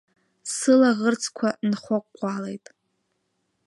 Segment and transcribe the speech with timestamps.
[0.55, 2.65] Сылаӷырӡқәа нхаҟәҟәалеит.